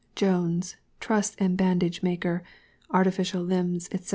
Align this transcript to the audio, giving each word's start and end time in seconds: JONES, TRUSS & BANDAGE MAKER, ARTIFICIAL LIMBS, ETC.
JONES, 0.15 0.77
TRUSS 0.99 1.35
& 1.35 1.49
BANDAGE 1.51 2.01
MAKER, 2.01 2.41
ARTIFICIAL 2.89 3.43
LIMBS, 3.43 3.87
ETC. 3.91 4.09